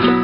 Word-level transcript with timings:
¿qué 0.00 0.08
tal? 0.08 0.21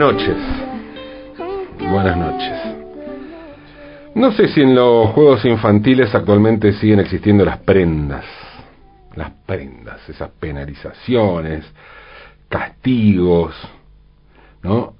Noches. 0.00 0.36
Buenas 1.78 2.16
noches. 2.16 2.58
No 4.14 4.32
sé 4.32 4.48
si 4.48 4.62
en 4.62 4.74
los 4.74 5.10
juegos 5.10 5.44
infantiles 5.44 6.14
actualmente 6.14 6.72
siguen 6.72 7.00
existiendo 7.00 7.44
las 7.44 7.58
prendas. 7.58 8.24
Las 9.14 9.30
prendas, 9.44 10.00
esas 10.08 10.30
penalizaciones, 10.30 11.70
castigos, 12.48 13.54
¿no? 14.62 14.94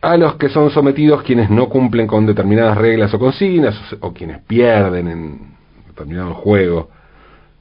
A 0.00 0.16
los 0.18 0.36
que 0.36 0.50
son 0.50 0.70
sometidos 0.70 1.24
quienes 1.24 1.50
no 1.50 1.68
cumplen 1.68 2.06
con 2.06 2.26
determinadas 2.26 2.78
reglas 2.78 3.12
o 3.12 3.18
consignas, 3.18 3.74
o 3.98 4.12
quienes 4.12 4.38
pierden 4.42 5.08
en 5.08 5.40
determinado 5.88 6.34
juego, 6.34 6.90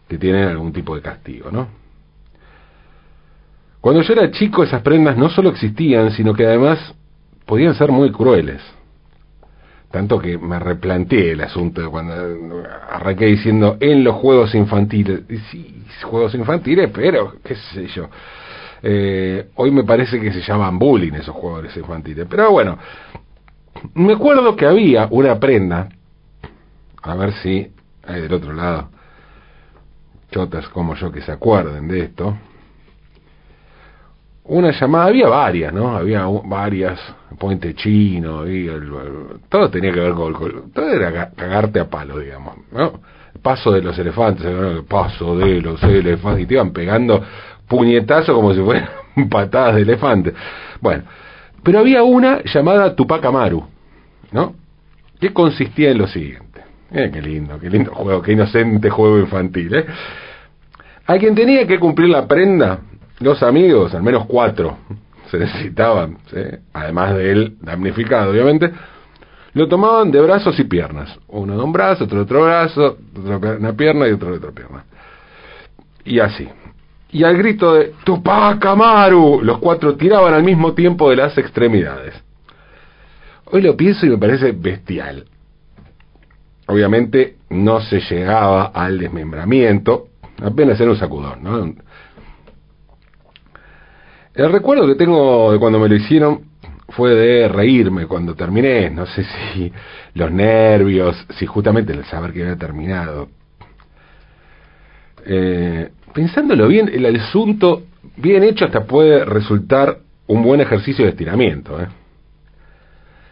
que 0.08 0.20
tienen 0.20 0.48
algún 0.48 0.74
tipo 0.74 0.96
de 0.96 1.02
castigo, 1.02 1.50
¿no? 1.50 1.83
Cuando 3.84 4.02
yo 4.02 4.14
era 4.14 4.32
chico 4.32 4.64
esas 4.64 4.82
prendas 4.82 5.18
no 5.18 5.30
solo 5.30 5.50
existían, 5.50 6.12
sino 6.12 6.34
que 6.34 6.46
además 6.46 6.80
podían 7.46 7.76
ser 7.76 7.92
muy 7.92 8.14
crueles. 8.14 8.62
Tanto 9.92 10.20
que 10.20 10.38
me 10.38 10.58
replanteé 10.58 11.32
el 11.32 11.42
asunto 11.42 11.92
cuando 11.92 12.14
arranqué 12.90 13.26
diciendo 13.26 13.76
en 13.82 14.06
los 14.06 14.16
juegos 14.16 14.56
infantiles. 14.56 15.24
Sí, 15.52 15.84
juegos 16.04 16.34
infantiles, 16.34 16.92
pero 16.94 17.34
qué 17.44 17.56
sé 17.56 17.88
yo. 17.88 18.10
Eh, 18.82 19.50
hoy 19.56 19.72
me 19.72 19.84
parece 19.84 20.18
que 20.18 20.32
se 20.32 20.40
llaman 20.40 20.80
bullying 20.80 21.16
esos 21.16 21.36
juegos 21.36 21.76
infantiles. 21.76 22.26
Pero 22.30 22.52
bueno, 22.52 22.78
me 23.96 24.14
acuerdo 24.14 24.56
que 24.56 24.66
había 24.66 25.10
una 25.12 25.38
prenda, 25.42 25.90
a 27.02 27.16
ver 27.16 27.34
si 27.34 27.70
hay 28.08 28.22
del 28.22 28.34
otro 28.34 28.54
lado, 28.54 28.92
chotas 30.32 30.70
como 30.70 30.96
yo 30.96 31.12
que 31.12 31.22
se 31.22 31.34
acuerden 31.34 31.90
de 31.90 32.00
esto 32.00 32.38
una 34.46 34.72
llamada, 34.72 35.06
había 35.06 35.28
varias, 35.28 35.74
¿no? 35.74 35.96
Había 35.96 36.26
varias, 36.26 37.00
Puente 37.40 37.74
Chino, 37.76 38.48
y 38.48 38.70
todo 39.50 39.70
tenía 39.70 39.92
que 39.92 40.00
ver 40.00 40.14
con, 40.14 40.72
todo 40.72 40.90
era 40.90 41.30
cagarte 41.32 41.80
a 41.80 41.90
palo, 41.90 42.20
digamos, 42.20 42.56
¿no? 42.72 43.00
paso 43.42 43.72
de 43.72 43.82
los 43.82 43.98
elefantes, 43.98 44.46
el 44.46 44.84
paso 44.86 45.38
de 45.38 45.62
los 45.62 45.82
elefantes, 45.84 46.44
y 46.44 46.48
te 46.48 46.54
iban 46.54 46.72
pegando 46.72 47.24
puñetazos 47.68 48.36
como 48.36 48.54
si 48.54 48.62
fueran 48.62 48.90
patadas 49.30 49.76
de 49.76 49.82
elefante. 49.82 50.34
Bueno, 50.80 51.04
pero 51.64 51.80
había 51.80 52.04
una 52.04 52.42
llamada 52.44 52.96
Tupac 52.96 53.24
Amaru, 53.26 53.66
¿no? 54.32 54.56
Que 55.20 55.34
consistía 55.34 55.92
en 55.92 55.98
lo 55.98 56.08
siguiente. 56.08 56.62
Eh, 56.92 57.10
qué 57.12 57.22
lindo, 57.22 57.60
qué 57.60 57.70
lindo 57.70 57.94
juego, 57.94 58.22
qué 58.22 58.34
inocente 58.34 58.90
juego 58.90 59.20
infantil, 59.20 59.74
¿eh? 59.74 59.86
A 61.06 61.18
quien 61.18 61.36
tenía 61.36 61.68
que 61.68 61.80
cumplir 61.80 62.10
la 62.10 62.28
prenda 62.28 62.80
los 63.20 63.44
amigos, 63.44 63.94
al 63.94 64.04
menos 64.04 64.26
cuatro, 64.26 64.78
se 65.32 65.40
necesitaban, 65.40 66.18
además 66.74 67.16
de 67.16 67.32
él 67.32 67.58
damnificado, 67.62 68.32
obviamente, 68.32 68.72
lo 69.54 69.68
tomaban 69.68 70.12
de 70.12 70.20
brazos 70.20 70.60
y 70.60 70.64
piernas. 70.64 71.18
Uno 71.28 71.56
de 71.58 71.64
un 71.64 71.72
brazo, 71.72 72.06
otro 72.06 72.18
de 72.18 72.24
otro 72.24 72.44
brazo, 72.44 72.98
otra 73.18 73.58
una 73.58 73.74
pierna 73.74 74.08
y 74.08 74.12
otro 74.12 74.32
de 74.32 74.38
otra 74.38 74.52
pierna. 74.52 74.86
Y 76.06 76.20
así. 76.20 76.48
Y 77.12 77.24
al 77.24 77.38
grito 77.38 77.76
de 77.76 77.94
Tupac 78.04 78.66
Amaru, 78.66 79.42
los 79.44 79.60
cuatro 79.60 79.96
tiraban 79.96 80.34
al 80.34 80.44
mismo 80.44 80.74
tiempo 80.74 81.10
de 81.10 81.18
las 81.18 81.38
extremidades. 81.38 82.16
Hoy 83.46 83.62
lo 83.62 83.78
pienso 83.78 84.08
y 84.08 84.10
me 84.10 84.18
parece 84.18 84.52
bestial. 84.52 85.26
Obviamente 86.66 87.36
no 87.52 87.82
se 87.82 88.00
llegaba 88.00 88.72
al 88.74 88.98
desmembramiento, 88.98 90.08
apenas 90.42 90.80
era 90.80 90.90
un 90.90 90.98
sacudón, 90.98 91.44
¿no? 91.44 91.76
El 94.36 94.52
recuerdo 94.52 94.88
que 94.88 94.96
tengo 94.96 95.52
de 95.52 95.60
cuando 95.60 95.80
me 95.80 95.88
lo 95.88 95.96
hicieron 95.96 96.42
fue 96.90 97.12
de 97.14 97.48
reírme 97.48 98.08
cuando 98.08 98.36
terminé, 98.36 98.90
no 98.90 99.06
sé 99.06 99.24
si 99.24 99.72
los 100.16 100.32
nervios, 100.32 101.16
si 101.38 101.46
justamente 101.46 101.94
el 101.94 102.04
saber 102.06 102.34
que 102.34 102.42
había 102.42 102.56
terminado. 102.56 103.30
Eh, 105.26 105.90
pensándolo 106.14 106.68
bien, 106.68 106.90
el 106.92 107.16
asunto 107.16 107.84
bien 108.18 108.44
hecho 108.44 108.66
hasta 108.66 108.86
puede 108.86 109.24
resultar 109.24 110.00
un 110.28 110.42
buen 110.42 110.62
ejercicio 110.62 111.06
de 111.06 111.12
estiramiento. 111.12 111.80
¿eh? 111.80 111.88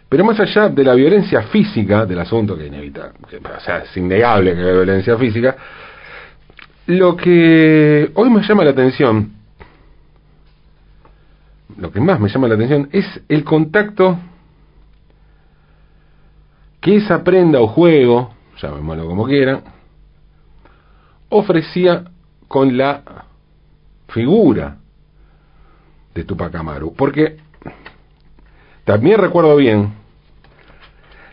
Pero 0.08 0.24
más 0.24 0.40
allá 0.40 0.70
de 0.70 0.84
la 0.84 0.94
violencia 0.94 1.44
física 1.44 2.06
del 2.06 2.20
asunto, 2.20 2.56
que 2.56 2.68
inevita, 2.68 3.12
o 3.24 3.60
sea, 3.60 3.80
es 3.80 3.98
innegable 3.98 4.54
que 4.54 4.62
haya 4.62 4.72
violencia 4.74 5.18
física, 5.18 5.56
lo 6.88 7.16
que 7.16 8.12
hoy 8.14 8.30
me 8.30 8.42
llama 8.44 8.64
la 8.64 8.72
atención 8.72 9.41
lo 11.78 11.92
que 11.92 12.00
más 12.00 12.20
me 12.20 12.30
llama 12.30 12.48
la 12.48 12.56
atención 12.56 12.90
es 12.92 13.06
el 13.28 13.44
contacto 13.44 14.18
que 16.80 16.96
esa 16.96 17.24
prenda 17.24 17.62
o 17.62 17.68
juego, 17.68 18.34
llamémoslo 18.62 19.06
como 19.06 19.26
quieran, 19.26 19.62
ofrecía 21.30 22.06
con 22.48 22.76
la 22.76 23.04
figura 24.08 24.78
de 26.14 26.24
Tupac 26.24 26.54
Amaru. 26.56 26.94
Porque 26.96 27.38
también 28.84 29.20
recuerdo 29.20 29.56
bien 29.56 29.94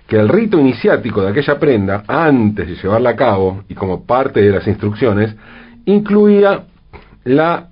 que 0.07 0.17
el 0.17 0.29
rito 0.29 0.59
iniciático 0.59 1.23
de 1.23 1.31
aquella 1.31 1.59
prenda, 1.59 2.05
antes 2.07 2.69
de 2.69 2.75
llevarla 2.77 3.11
a 3.11 3.17
cabo 3.17 3.65
y 3.69 3.75
como 3.75 4.05
parte 4.05 4.41
de 4.41 4.51
las 4.51 4.67
instrucciones, 4.67 5.35
incluía 5.85 6.67
la 7.25 7.69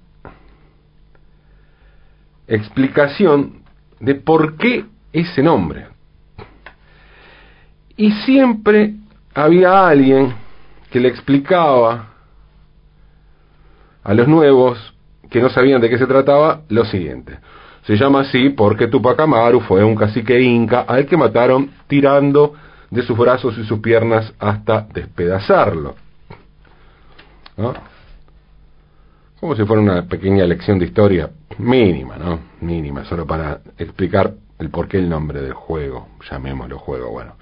explicación 2.48 3.62
de 4.00 4.14
por 4.14 4.56
qué 4.56 4.84
ese 5.12 5.42
nombre. 5.42 5.86
Y 7.96 8.10
siempre 8.12 8.94
había 9.34 9.88
alguien 9.88 10.34
que 10.90 11.00
le 11.00 11.08
explicaba 11.08 12.10
a 14.02 14.14
los 14.14 14.28
nuevos 14.28 14.94
que 15.30 15.40
no 15.40 15.48
sabían 15.48 15.80
de 15.80 15.90
qué 15.90 15.98
se 15.98 16.06
trataba 16.06 16.62
lo 16.68 16.84
siguiente. 16.84 17.38
Se 17.84 17.96
llama 17.96 18.20
así 18.20 18.50
porque 18.50 18.88
Tupac 18.88 19.18
Amaru 19.20 19.60
fue 19.60 19.82
un 19.82 19.96
cacique 19.96 20.40
inca 20.40 20.82
al 20.82 21.06
que 21.06 21.16
mataron 21.16 21.70
tirando 21.86 22.54
de 22.90 23.02
sus 23.02 23.16
brazos 23.16 23.56
y 23.58 23.64
sus 23.64 23.80
piernas 23.80 24.32
hasta 24.38 24.86
despedazarlo. 24.92 25.94
¿No? 27.56 27.74
Como 29.40 29.54
si 29.54 29.64
fuera 29.64 29.82
una 29.82 30.02
pequeña 30.06 30.44
lección 30.44 30.78
de 30.78 30.86
historia 30.86 31.30
mínima, 31.58 32.16
¿no? 32.16 32.40
Mínima, 32.60 33.04
solo 33.04 33.26
para 33.26 33.60
explicar 33.78 34.32
el 34.58 34.70
porqué 34.70 34.98
el 34.98 35.08
nombre 35.08 35.42
del 35.42 35.52
juego, 35.52 36.08
llamémoslo 36.30 36.78
juego, 36.78 37.10
bueno. 37.10 37.34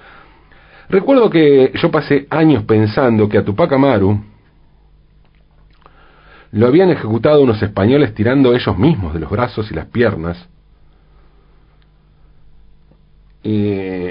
Recuerdo 0.88 1.30
que 1.30 1.72
yo 1.74 1.90
pasé 1.90 2.26
años 2.30 2.64
pensando 2.64 3.28
que 3.28 3.38
a 3.38 3.44
Tupac 3.44 3.72
Amaru 3.72 4.20
lo 6.52 6.66
habían 6.66 6.90
ejecutado 6.90 7.42
unos 7.42 7.62
españoles 7.62 8.14
tirando 8.14 8.54
ellos 8.54 8.76
mismos 8.76 9.14
de 9.14 9.20
los 9.20 9.30
brazos 9.30 9.70
y 9.70 9.74
las 9.74 9.86
piernas. 9.86 10.48
Y, 13.42 14.10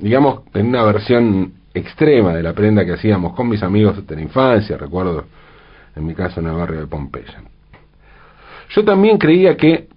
digamos, 0.00 0.40
en 0.54 0.68
una 0.68 0.82
versión 0.84 1.52
extrema 1.74 2.34
de 2.34 2.42
la 2.42 2.52
prenda 2.52 2.84
que 2.84 2.92
hacíamos 2.92 3.34
con 3.34 3.48
mis 3.48 3.62
amigos 3.62 4.06
de 4.06 4.16
la 4.16 4.22
infancia, 4.22 4.76
recuerdo 4.76 5.26
en 5.98 6.06
mi 6.06 6.14
caso 6.14 6.40
en 6.40 6.46
el 6.46 6.54
barrio 6.54 6.80
de 6.80 6.86
Pompeya. 6.86 7.42
Yo 8.70 8.84
también 8.84 9.18
creía 9.18 9.56
que, 9.56 9.88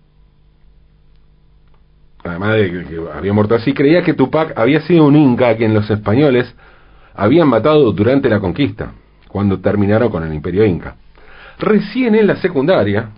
además 2.24 2.56
de 2.56 2.72
que 2.72 3.02
había 3.14 3.34
muerto 3.34 3.56
así, 3.56 3.74
creía 3.74 4.02
que 4.02 4.14
Tupac 4.14 4.58
había 4.58 4.82
sido 4.82 5.06
un 5.06 5.16
inca 5.16 5.50
a 5.50 5.56
quien 5.56 5.74
los 5.74 5.90
españoles 5.90 6.54
habían 7.14 7.48
matado 7.48 7.92
durante 7.92 8.30
la 8.30 8.40
conquista, 8.40 8.94
cuando 9.28 9.60
terminaron 9.60 10.10
con 10.10 10.24
el 10.24 10.34
imperio 10.34 10.66
inca. 10.66 10.96
Recién 11.60 12.16
en 12.16 12.28
la 12.28 12.38
secundaria, 12.38 13.10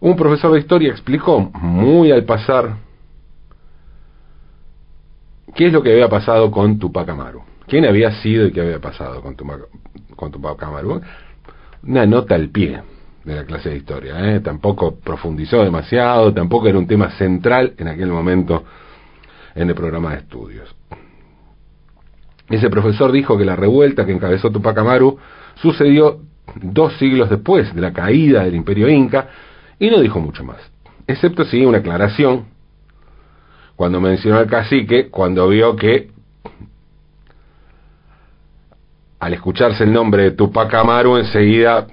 un 0.00 0.16
profesor 0.16 0.52
de 0.52 0.60
historia 0.60 0.90
explicó 0.90 1.40
muy 1.40 2.10
al 2.10 2.24
pasar 2.24 2.76
qué 5.54 5.66
es 5.66 5.72
lo 5.72 5.82
que 5.82 5.92
había 5.92 6.08
pasado 6.08 6.50
con 6.50 6.78
Tupac 6.78 7.08
Amaru. 7.08 7.42
¿Quién 7.68 7.84
había 7.84 8.10
sido 8.22 8.46
y 8.46 8.52
qué 8.52 8.62
había 8.62 8.80
pasado 8.80 9.20
con 9.20 9.36
Tupac, 9.36 9.68
con 10.16 10.32
Amaru? 10.68 11.02
Una 11.82 12.06
nota 12.06 12.34
al 12.34 12.48
pie 12.48 12.80
de 13.24 13.36
la 13.36 13.44
clase 13.44 13.68
de 13.68 13.76
historia. 13.76 14.34
¿eh? 14.34 14.40
Tampoco 14.40 14.98
profundizó 14.98 15.62
demasiado, 15.62 16.32
tampoco 16.32 16.66
era 16.66 16.78
un 16.78 16.86
tema 16.86 17.10
central 17.10 17.74
en 17.76 17.88
aquel 17.88 18.08
momento 18.08 18.64
en 19.54 19.68
el 19.68 19.74
programa 19.74 20.12
de 20.12 20.20
estudios. 20.20 20.74
Ese 22.48 22.70
profesor 22.70 23.12
dijo 23.12 23.36
que 23.36 23.44
la 23.44 23.54
revuelta 23.54 24.06
que 24.06 24.12
encabezó 24.12 24.50
Tupac 24.50 24.78
Amaru 24.78 25.18
sucedió 25.56 26.20
dos 26.54 26.96
siglos 26.96 27.28
después 27.28 27.74
de 27.74 27.82
la 27.82 27.92
caída 27.92 28.44
del 28.44 28.54
imperio 28.54 28.88
inca 28.88 29.28
y 29.78 29.90
no 29.90 30.00
dijo 30.00 30.20
mucho 30.20 30.42
más, 30.42 30.58
excepto 31.06 31.44
sí 31.44 31.66
una 31.66 31.78
aclaración 31.78 32.46
cuando 33.76 34.00
mencionó 34.00 34.38
al 34.38 34.46
cacique, 34.46 35.08
cuando 35.10 35.46
vio 35.48 35.76
que 35.76 36.10
al 39.18 39.34
escucharse 39.34 39.84
el 39.84 39.92
nombre 39.92 40.24
de 40.24 40.30
Tupac 40.32 40.72
Amaru 40.74 41.16
enseguida 41.16 41.86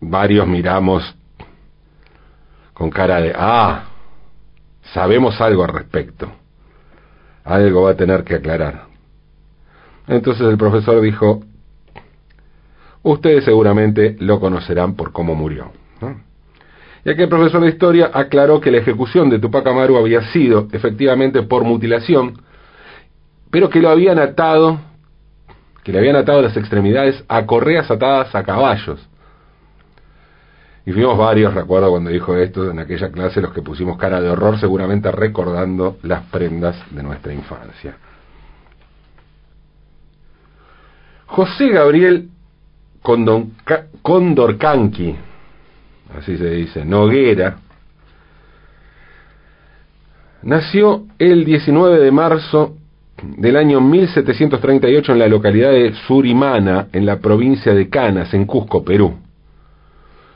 varios 0.00 0.46
miramos 0.46 1.16
con 2.72 2.90
cara 2.90 3.20
de, 3.20 3.32
ah, 3.34 3.84
sabemos 4.92 5.40
algo 5.40 5.62
al 5.64 5.72
respecto, 5.72 6.30
algo 7.44 7.82
va 7.82 7.92
a 7.92 7.96
tener 7.96 8.24
que 8.24 8.36
aclarar. 8.36 8.86
Entonces 10.08 10.46
el 10.46 10.56
profesor 10.56 11.00
dijo, 11.00 11.42
ustedes 13.02 13.44
seguramente 13.44 14.16
lo 14.18 14.40
conocerán 14.40 14.94
por 14.94 15.12
cómo 15.12 15.34
murió. 15.34 15.70
Ya 17.04 17.16
que 17.16 17.24
el 17.24 17.28
profesor 17.28 17.62
de 17.62 17.68
historia 17.68 18.10
aclaró 18.12 18.60
que 18.60 18.70
la 18.70 18.78
ejecución 18.78 19.28
de 19.28 19.40
Tupac 19.40 19.66
Amaru 19.66 19.96
había 19.96 20.22
sido 20.32 20.68
efectivamente 20.72 21.42
por 21.42 21.64
mutilación, 21.64 22.40
pero 23.50 23.68
que 23.68 23.80
lo 23.80 23.90
habían 23.90 24.18
atado, 24.18 24.78
que 25.82 25.92
le 25.92 25.98
habían 25.98 26.16
atado 26.16 26.42
las 26.42 26.56
extremidades 26.56 27.24
a 27.28 27.44
correas 27.44 27.90
atadas 27.90 28.34
a 28.34 28.42
caballos. 28.44 29.08
Y 30.84 30.92
fuimos 30.92 31.16
varios, 31.16 31.54
recuerdo 31.54 31.90
cuando 31.90 32.10
dijo 32.10 32.36
esto, 32.36 32.70
en 32.70 32.80
aquella 32.80 33.10
clase, 33.10 33.40
los 33.40 33.52
que 33.52 33.62
pusimos 33.62 33.96
cara 33.98 34.20
de 34.20 34.28
horror, 34.28 34.58
seguramente 34.58 35.12
recordando 35.12 35.98
las 36.02 36.24
prendas 36.24 36.76
de 36.90 37.02
nuestra 37.02 37.32
infancia. 37.32 37.96
José 41.26 41.68
Gabriel 41.68 42.28
Condorcanqui, 44.02 45.16
así 46.18 46.36
se 46.36 46.50
dice, 46.50 46.84
Noguera, 46.84 47.56
nació 50.42 51.06
el 51.18 51.44
19 51.44 52.00
de 52.00 52.10
marzo 52.10 52.76
del 53.22 53.56
año 53.56 53.80
1738 53.80 55.12
en 55.12 55.18
la 55.18 55.28
localidad 55.28 55.70
de 55.70 55.94
Surimana, 56.06 56.88
en 56.92 57.06
la 57.06 57.18
provincia 57.18 57.72
de 57.72 57.88
Canas, 57.88 58.34
en 58.34 58.46
Cusco, 58.46 58.84
Perú. 58.84 59.14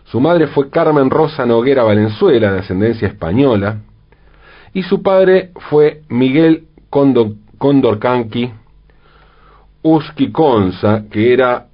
Su 0.04 0.20
madre 0.20 0.46
fue 0.46 0.70
Carmen 0.70 1.10
Rosa 1.10 1.44
Noguera 1.44 1.82
Valenzuela, 1.82 2.52
de 2.52 2.60
ascendencia 2.60 3.08
española, 3.08 3.78
y 4.72 4.82
su 4.82 5.02
padre 5.02 5.50
fue 5.68 6.02
Miguel 6.08 6.64
Condorcanqui 7.58 8.52
Usquiconza, 9.82 11.04
que 11.10 11.32
era 11.32 11.66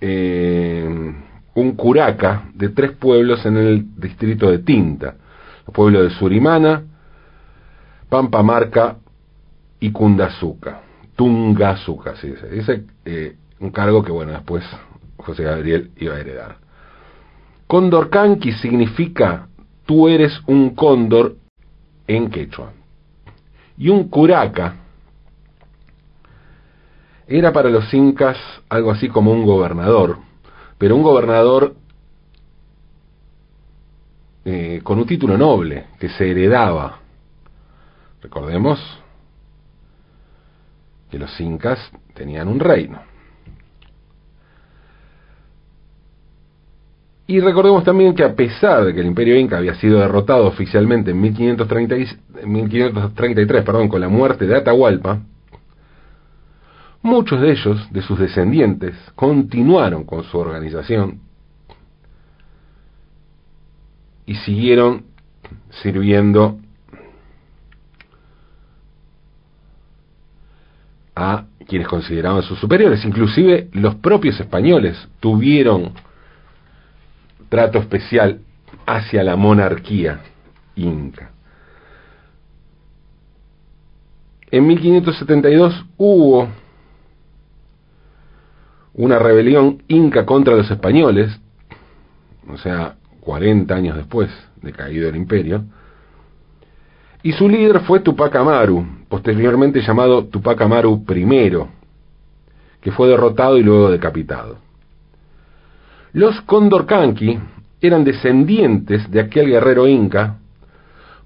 eh, 0.00 1.14
un 1.54 1.72
curaca 1.72 2.44
de 2.54 2.70
tres 2.70 2.92
pueblos 2.92 3.44
en 3.44 3.56
el 3.56 4.00
distrito 4.00 4.50
de 4.50 4.58
Tinta, 4.60 5.14
los 5.66 5.74
pueblos 5.74 6.04
de 6.04 6.10
Surimana, 6.18 6.82
Pampamarca 8.08 8.96
y 9.80 9.90
Cundazuca, 9.92 10.82
Tungazuca, 11.16 12.16
sí, 12.16 12.34
se 12.40 12.48
dice, 12.48 12.84
eh, 13.04 13.36
un 13.60 13.70
cargo 13.70 14.02
que 14.02 14.12
bueno, 14.12 14.32
después 14.32 14.64
José 15.16 15.44
Gabriel 15.44 15.90
iba 15.96 16.14
a 16.14 16.20
heredar. 16.20 16.56
Condorcanqui 17.66 18.52
significa 18.52 19.48
tú 19.84 20.08
eres 20.08 20.40
un 20.46 20.74
cóndor 20.74 21.36
en 22.06 22.30
quechua. 22.30 22.72
Y 23.76 23.90
un 23.90 24.08
curaca 24.08 24.76
era 27.26 27.52
para 27.52 27.68
los 27.68 27.92
incas 27.92 28.38
algo 28.68 28.90
así 28.90 29.08
como 29.08 29.32
un 29.32 29.44
gobernador, 29.44 30.18
pero 30.78 30.96
un 30.96 31.02
gobernador 31.02 31.74
eh, 34.44 34.80
con 34.82 34.98
un 34.98 35.06
título 35.06 35.36
noble 35.36 35.88
que 35.98 36.08
se 36.08 36.30
heredaba. 36.30 37.00
Recordemos 38.22 38.80
que 41.10 41.18
los 41.18 41.40
incas 41.40 41.78
tenían 42.14 42.48
un 42.48 42.60
reino. 42.60 43.00
Y 47.26 47.40
recordemos 47.40 47.84
también 47.84 48.14
que 48.14 48.24
a 48.24 48.34
pesar 48.34 48.86
de 48.86 48.94
que 48.94 49.00
el 49.00 49.06
imperio 49.06 49.36
inca 49.36 49.58
había 49.58 49.74
sido 49.74 50.00
derrotado 50.00 50.46
oficialmente 50.46 51.10
en 51.10 51.20
1533 51.20 53.64
perdón, 53.64 53.88
con 53.88 54.00
la 54.00 54.08
muerte 54.08 54.46
de 54.46 54.56
Atahualpa, 54.56 55.20
Muchos 57.02 57.40
de 57.40 57.52
ellos, 57.52 57.92
de 57.92 58.02
sus 58.02 58.18
descendientes, 58.18 58.94
continuaron 59.14 60.04
con 60.04 60.24
su 60.24 60.36
organización 60.36 61.20
y 64.26 64.34
siguieron 64.34 65.04
sirviendo 65.82 66.58
a 71.18 71.46
quienes 71.66 71.88
consideraban 71.88 72.42
sus 72.42 72.58
superiores. 72.58 73.04
Inclusive 73.04 73.68
los 73.72 73.96
propios 73.96 74.38
españoles 74.38 74.96
tuvieron 75.20 75.92
trato 77.48 77.78
especial 77.78 78.40
hacia 78.86 79.24
la 79.24 79.36
monarquía 79.36 80.20
inca. 80.76 81.32
En 84.50 84.66
1572 84.66 85.84
hubo 85.96 86.48
una 88.94 89.18
rebelión 89.18 89.82
inca 89.88 90.24
contra 90.24 90.56
los 90.56 90.70
españoles, 90.70 91.38
o 92.48 92.56
sea, 92.56 92.96
40 93.20 93.74
años 93.74 93.96
después 93.96 94.30
de 94.62 94.72
caído 94.72 95.08
el 95.08 95.16
imperio, 95.16 95.64
y 97.28 97.32
su 97.32 97.46
líder 97.46 97.80
fue 97.80 98.00
Tupac 98.00 98.34
Amaru, 98.36 98.86
posteriormente 99.06 99.82
llamado 99.82 100.24
Tupac 100.28 100.62
Amaru 100.62 101.04
I, 101.14 101.50
que 102.80 102.90
fue 102.90 103.06
derrotado 103.06 103.58
y 103.58 103.62
luego 103.62 103.90
decapitado. 103.90 104.56
Los 106.14 106.40
Condorcanqui 106.40 107.38
eran 107.82 108.02
descendientes 108.02 109.10
de 109.10 109.20
aquel 109.20 109.46
guerrero 109.50 109.86
inca, 109.86 110.38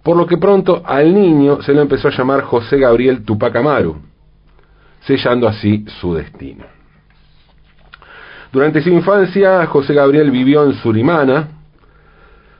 por 0.02 0.16
lo 0.16 0.26
que 0.26 0.38
pronto 0.38 0.82
al 0.84 1.14
niño 1.14 1.62
se 1.62 1.72
lo 1.72 1.82
empezó 1.82 2.08
a 2.08 2.16
llamar 2.16 2.42
José 2.42 2.78
Gabriel 2.78 3.24
Tupac 3.24 3.54
Amaru, 3.54 3.98
sellando 5.02 5.46
así 5.46 5.84
su 6.00 6.14
destino. 6.14 6.64
Durante 8.50 8.82
su 8.82 8.88
infancia, 8.88 9.64
José 9.66 9.94
Gabriel 9.94 10.32
vivió 10.32 10.64
en 10.64 10.72
Surimana, 10.72 11.46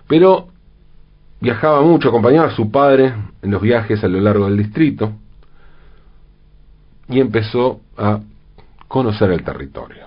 pero 0.06 0.51
viajaba 1.42 1.82
mucho, 1.82 2.08
acompañaba 2.08 2.46
a 2.46 2.54
su 2.54 2.70
padre 2.70 3.12
en 3.42 3.50
los 3.50 3.61
viajes 3.61 4.02
a 4.04 4.06
lo 4.06 4.20
largo 4.20 4.44
del 4.44 4.56
distrito 4.56 5.12
y 7.08 7.18
empezó 7.18 7.80
a 7.96 8.20
conocer 8.87 9.32
el 9.32 9.42
territorio. 9.42 10.06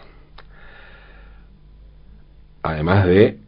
Además 2.64 3.06
de 3.06 3.40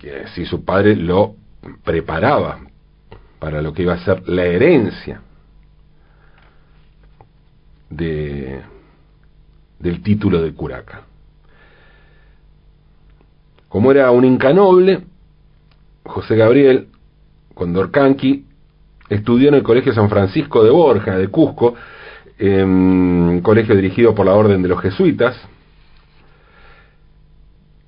que 0.00 0.26
si 0.34 0.44
su 0.44 0.64
padre 0.64 0.96
lo 0.96 1.36
preparaba 1.84 2.58
para 3.38 3.62
lo 3.62 3.72
que 3.72 3.82
iba 3.82 3.94
a 3.94 4.04
ser 4.04 4.28
la 4.28 4.44
herencia 4.44 5.20
de, 7.88 8.62
del 9.78 10.02
título 10.02 10.42
de 10.42 10.52
curaca. 10.54 11.02
Como 13.68 13.92
era 13.92 14.10
un 14.10 14.24
inca 14.24 14.52
noble, 14.52 15.04
José 16.04 16.34
Gabriel 16.34 16.88
Condorcanqui 17.62 18.44
estudió 19.08 19.48
en 19.48 19.54
el 19.54 19.62
Colegio 19.62 19.92
San 19.92 20.08
Francisco 20.08 20.64
de 20.64 20.70
Borja, 20.70 21.16
de 21.16 21.28
Cusco, 21.28 21.74
un 22.40 23.40
colegio 23.40 23.76
dirigido 23.76 24.14
por 24.14 24.26
la 24.26 24.34
Orden 24.34 24.62
de 24.62 24.68
los 24.68 24.80
Jesuitas, 24.80 25.40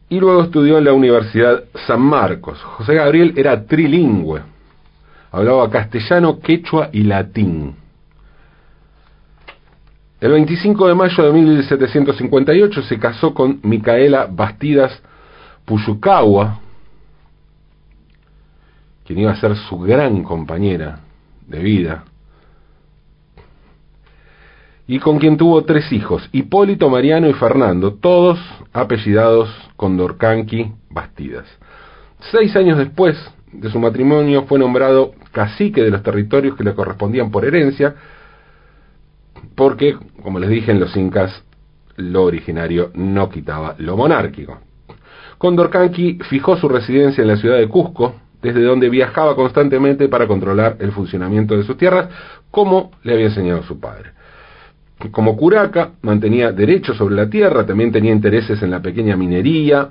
y 0.09 0.21
luego 0.21 0.43
estudió 0.45 0.78
en 0.78 0.85
la 0.85 0.93
Universidad 0.93 1.64
San 1.88 2.02
Marcos. 2.02 2.62
José 2.62 2.95
Gabriel 2.95 3.33
era 3.37 3.66
trilingüe, 3.66 4.43
hablaba 5.33 5.69
castellano, 5.69 6.38
quechua 6.38 6.90
y 6.93 7.02
latín. 7.02 7.75
El 10.21 10.31
25 10.31 10.87
de 10.87 10.95
mayo 10.95 11.25
de 11.25 11.33
1758 11.33 12.83
se 12.83 12.99
casó 13.00 13.35
con 13.35 13.59
Micaela 13.64 14.28
Bastidas 14.31 15.02
Puyukawa, 15.64 16.61
quien 19.05 19.19
iba 19.19 19.33
a 19.33 19.37
ser 19.37 19.57
su 19.57 19.79
gran 19.79 20.23
compañera 20.23 21.01
de 21.47 21.61
vida, 21.61 22.05
y 24.87 24.99
con 24.99 25.19
quien 25.19 25.37
tuvo 25.37 25.65
tres 25.65 25.91
hijos, 25.93 26.29
Hipólito, 26.33 26.91
Mariano 26.91 27.29
y 27.29 27.33
Fernando, 27.33 27.95
todos 27.95 28.39
apellidados 28.73 29.49
Condorcanqui 29.77 30.73
Bastidas. 30.91 31.47
Seis 32.31 32.55
años 32.57 32.79
después 32.79 33.17
de 33.51 33.71
su 33.71 33.79
matrimonio 33.79 34.45
fue 34.45 34.59
nombrado 34.59 35.13
cacique 35.33 35.83
de 35.83 35.91
los 35.91 36.03
territorios 36.03 36.57
que 36.57 36.65
le 36.65 36.75
correspondían 36.75 37.31
por 37.31 37.45
herencia, 37.45 37.95
porque, 39.55 39.97
como 40.23 40.39
les 40.39 40.51
dije, 40.51 40.73
en 40.73 40.81
los 40.81 40.95
incas 40.97 41.45
lo 41.97 42.25
originario 42.25 42.91
no 42.95 43.31
quitaba 43.31 43.77
lo 43.79 43.97
monárquico. 43.97 44.59
Condorcanqui 45.39 46.19
fijó 46.29 46.57
su 46.57 46.69
residencia 46.69 47.23
en 47.23 47.29
la 47.29 47.37
ciudad 47.37 47.57
de 47.57 47.69
Cusco, 47.69 48.15
desde 48.45 48.63
donde 48.63 48.91
viajaba 48.91 49.35
constantemente 49.35 50.07
para 50.07 50.27
controlar 50.27 50.77
el 50.79 50.93
funcionamiento 50.93 51.57
de 51.57 51.63
sus 51.63 51.79
tierras, 51.79 52.11
como 52.51 52.91
le 53.03 53.15
había 53.15 53.27
enseñado 53.29 53.63
su 53.63 53.81
padre. 53.81 54.11
Como 55.11 55.35
curaca, 55.35 55.93
mantenía 56.03 56.53
derechos 56.53 56.99
sobre 56.99 57.15
la 57.15 57.31
tierra, 57.31 57.65
también 57.65 57.91
tenía 57.91 58.13
intereses 58.13 58.63
en 58.63 58.71
la 58.71 58.83
pequeña 58.83 59.17
minería 59.17 59.89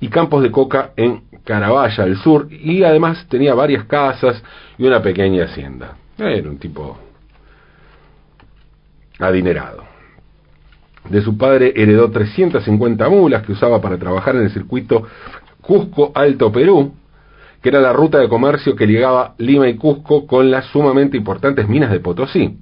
y 0.00 0.08
campos 0.08 0.42
de 0.42 0.50
coca 0.50 0.92
en 0.96 1.24
Carabaya, 1.44 2.04
al 2.04 2.16
sur, 2.16 2.48
y 2.50 2.84
además 2.84 3.26
tenía 3.28 3.52
varias 3.52 3.84
casas 3.84 4.42
y 4.78 4.86
una 4.86 5.02
pequeña 5.02 5.44
hacienda. 5.44 5.94
Era 6.16 6.48
un 6.48 6.58
tipo 6.58 6.98
adinerado. 9.18 9.84
De 11.10 11.20
su 11.20 11.36
padre 11.36 11.74
heredó 11.76 12.10
350 12.10 13.08
mulas 13.10 13.42
que 13.42 13.52
usaba 13.52 13.78
para 13.80 13.98
trabajar 13.98 14.36
en 14.36 14.44
el 14.44 14.50
circuito 14.50 15.06
Cusco 15.60 16.12
Alto 16.14 16.50
Perú, 16.50 16.94
que 17.62 17.68
era 17.68 17.80
la 17.80 17.92
ruta 17.92 18.18
de 18.18 18.28
comercio 18.28 18.76
que 18.76 18.86
ligaba 18.86 19.34
Lima 19.38 19.68
y 19.68 19.76
Cusco 19.76 20.26
con 20.26 20.50
las 20.50 20.66
sumamente 20.66 21.16
importantes 21.16 21.68
minas 21.68 21.90
de 21.90 22.00
Potosí. 22.00 22.58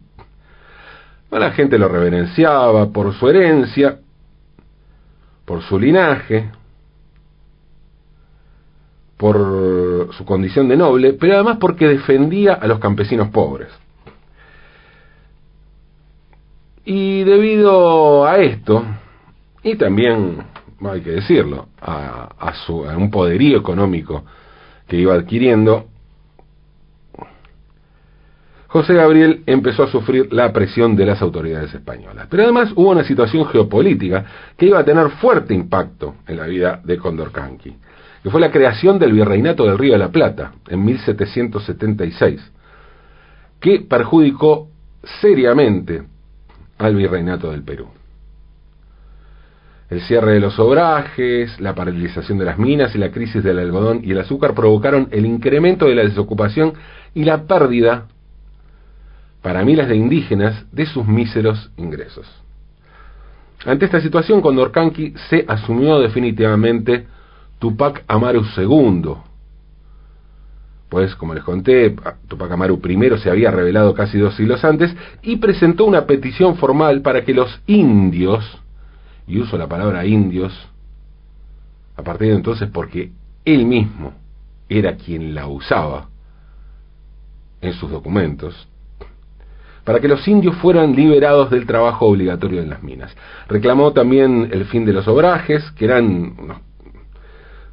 La 1.31 1.51
gente 1.53 1.79
lo 1.79 1.89
reverenciaba 1.89 2.87
por 2.91 3.13
su 3.13 3.29
herencia, 3.29 3.99
por 5.45 5.63
su 5.63 5.79
linaje, 5.79 6.51
por 9.17 10.13
su 10.13 10.25
condición 10.25 10.69
de 10.69 10.77
noble, 10.77 11.15
pero 11.15 11.35
además 11.35 11.59
porque 11.61 11.89
defendía 11.89 12.55
a 12.55 12.67
los 12.67 12.79
campesinos 12.79 13.29
pobres. 13.29 13.69
Y 16.85 17.25
debido 17.25 18.27
a 18.27 18.39
esto, 18.39 18.85
y 19.63 19.77
también, 19.77 20.45
hay 20.81 21.01
que 21.01 21.11
decirlo, 21.11 21.69
a, 21.81 22.53
su, 22.65 22.89
a 22.89 22.97
un 22.97 23.11
poderío 23.11 23.59
económico 23.59 24.25
que 24.87 24.97
iba 24.97 25.15
adquiriendo, 25.15 25.87
José 28.69 28.95
Gabriel 28.95 29.43
empezó 29.47 29.85
a 29.85 29.91
sufrir 29.91 30.33
la 30.33 30.53
presión 30.53 30.97
de 30.97 31.07
las 31.07 31.23
autoridades 31.23 31.73
españolas. 31.73 32.27
Pero 32.29 32.43
además 32.43 32.73
hubo 32.75 32.91
una 32.91 33.05
situación 33.05 33.47
geopolítica 33.47 34.25
que 34.57 34.67
iba 34.67 34.79
a 34.79 34.85
tener 34.85 35.09
fuerte 35.13 35.55
impacto 35.55 36.17
en 36.27 36.37
la 36.37 36.47
vida 36.47 36.81
de 36.85 36.99
Condorcanqui, 36.99 37.75
que 38.23 38.31
fue 38.31 38.41
la 38.41 38.51
creación 38.51 38.99
del 38.99 39.13
Virreinato 39.13 39.65
del 39.65 39.79
Río 39.79 39.93
de 39.93 39.99
la 39.99 40.11
Plata 40.11 40.53
en 40.69 40.85
1776, 40.85 42.53
que 43.61 43.81
perjudicó 43.81 44.69
seriamente 45.23 46.03
al 46.79 46.97
Virreinato 46.97 47.51
del 47.51 47.63
Perú. 47.63 47.89
El 49.89 50.01
cierre 50.03 50.33
de 50.33 50.41
los 50.41 50.59
obrajes, 50.59 51.61
la 51.61 51.75
paralización 51.75 52.39
de 52.39 52.45
las 52.45 52.59
minas 52.59 52.95
y 52.95 52.99
la 52.99 53.13
crisis 53.13 53.45
del 53.45 53.59
algodón 53.59 54.01
y 54.03 54.11
el 54.11 54.19
azúcar 54.19 54.55
provocaron 54.55 55.09
el 55.13 55.25
incremento 55.27 55.87
de 55.87 55.95
la 55.95 56.03
desocupación 56.03 56.75
y 57.15 57.25
la 57.25 57.45
pérdida 57.45 58.09
para 59.43 59.65
miles 59.65 59.87
de 59.89 59.95
indígenas 59.95 60.67
de 60.73 60.87
sus 60.87 61.07
míseros 61.07 61.71
ingresos. 61.77 62.27
Ante 63.65 63.85
esta 63.85 64.01
situación, 64.01 64.41
Condorcanqui 64.41 65.15
se 65.31 65.45
asumió 65.47 66.01
definitivamente 66.01 67.07
Tupac 67.61 68.03
Amaru 68.09 68.45
II, 68.57 69.15
pues 70.89 71.15
como 71.15 71.35
les 71.35 71.43
conté, 71.43 71.95
Tupac 72.29 72.51
Amaru 72.51 72.81
I 72.85 73.19
se 73.19 73.31
había 73.31 73.51
revelado 73.51 73.95
casi 73.95 74.19
dos 74.19 74.35
siglos 74.35 74.65
antes 74.65 74.95
y 75.23 75.37
presentó 75.37 75.85
una 75.85 76.07
petición 76.07 76.57
formal 76.57 77.03
para 77.03 77.25
que 77.25 77.35
los 77.35 77.61
indios, 77.67 78.45
y 79.27 79.39
uso 79.39 79.59
la 79.59 79.67
palabra 79.67 80.07
indios, 80.07 80.53
a 81.97 82.03
partir 82.03 82.29
de 82.29 82.35
entonces 82.35 82.69
porque 82.73 83.13
él 83.45 83.65
mismo 83.65 84.13
era 84.69 84.97
quien 84.97 85.35
la 85.35 85.47
usaba 85.47 86.09
en 87.61 87.73
sus 87.73 87.91
documentos, 87.91 88.69
para 89.85 90.01
que 90.01 90.09
los 90.09 90.27
indios 90.27 90.57
fueran 90.57 90.97
liberados 90.97 91.51
del 91.51 91.65
trabajo 91.65 92.07
obligatorio 92.07 92.61
en 92.61 92.71
las 92.71 92.83
minas. 92.83 93.17
Reclamó 93.49 93.93
también 93.93 94.49
el 94.53 94.65
fin 94.67 94.85
de 94.85 94.93
los 94.93 95.07
obrajes, 95.07 95.71
que 95.73 95.85
eran 95.85 96.35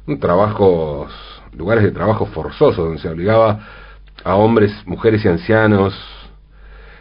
unos, 0.06 0.20
trabajos, 0.20 1.12
lugares 1.56 1.82
de 1.82 1.90
trabajo 1.90 2.26
forzosos, 2.26 2.84
donde 2.84 3.00
se 3.00 3.08
obligaba 3.08 3.66
a 4.22 4.36
hombres, 4.36 4.72
mujeres 4.86 5.24
y 5.24 5.28
ancianos, 5.28 5.94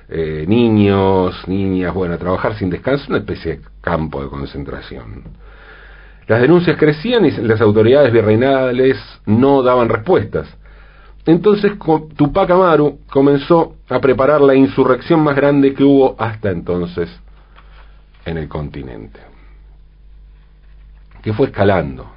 eh, 0.10 0.45
niños, 0.48 1.48
niñas, 1.48 1.93
bueno, 1.93 2.15
a 2.15 2.17
trabajar 2.17 2.55
sin 2.55 2.69
descanso, 2.69 3.05
una 3.10 3.19
especie 3.19 3.57
de 3.57 3.62
campo 3.81 4.24
de 4.24 4.29
concentración. 4.29 5.24
Las 6.27 6.41
denuncias 6.41 6.77
crecían 6.77 7.25
y 7.25 7.31
las 7.31 7.60
autoridades 7.62 8.12
virreinales 8.12 8.98
no 9.25 9.62
daban 9.62 9.89
respuestas. 9.89 10.48
Entonces 11.25 11.74
Tupac 12.15 12.50
Amaru 12.50 13.00
comenzó 13.10 13.75
a 13.89 14.00
preparar 14.00 14.41
la 14.41 14.55
insurrección 14.55 15.22
más 15.22 15.36
grande 15.36 15.74
que 15.74 15.83
hubo 15.83 16.15
hasta 16.19 16.51
entonces 16.51 17.10
en 18.25 18.38
el 18.38 18.48
continente. 18.48 19.19
Que 21.22 21.33
fue 21.33 21.48
escalando, 21.48 22.12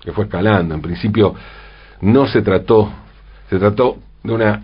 que 0.00 0.12
fue 0.12 0.24
escalando. 0.24 0.74
En 0.74 0.82
principio 0.82 1.34
no 2.02 2.26
se 2.26 2.42
trató, 2.42 2.90
se 3.48 3.58
trató 3.58 3.96
de 4.22 4.32
una 4.32 4.62